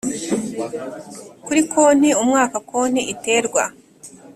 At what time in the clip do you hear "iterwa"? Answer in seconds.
3.13-3.63